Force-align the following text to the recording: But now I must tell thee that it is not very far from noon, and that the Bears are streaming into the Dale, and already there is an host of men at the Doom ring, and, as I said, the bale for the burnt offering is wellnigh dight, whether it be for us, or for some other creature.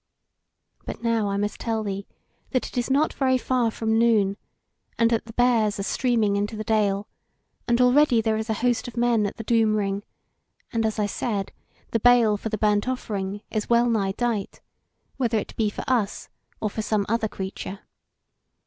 But 0.87 1.03
now 1.03 1.29
I 1.29 1.37
must 1.37 1.59
tell 1.59 1.83
thee 1.83 2.07
that 2.49 2.65
it 2.67 2.75
is 2.75 2.89
not 2.89 3.13
very 3.13 3.37
far 3.37 3.69
from 3.69 3.99
noon, 3.99 4.35
and 4.97 5.11
that 5.11 5.25
the 5.25 5.33
Bears 5.33 5.77
are 5.79 5.83
streaming 5.83 6.35
into 6.35 6.55
the 6.55 6.63
Dale, 6.63 7.07
and 7.67 7.79
already 7.79 8.19
there 8.19 8.35
is 8.35 8.49
an 8.49 8.55
host 8.55 8.87
of 8.87 8.97
men 8.97 9.27
at 9.27 9.37
the 9.37 9.43
Doom 9.43 9.75
ring, 9.75 10.01
and, 10.73 10.87
as 10.87 10.97
I 10.97 11.05
said, 11.05 11.51
the 11.91 11.99
bale 11.99 12.35
for 12.35 12.49
the 12.49 12.57
burnt 12.57 12.87
offering 12.87 13.43
is 13.51 13.69
wellnigh 13.69 14.13
dight, 14.13 14.59
whether 15.17 15.37
it 15.37 15.55
be 15.55 15.69
for 15.69 15.83
us, 15.87 16.29
or 16.59 16.71
for 16.71 16.81
some 16.81 17.05
other 17.07 17.27
creature. 17.27 17.81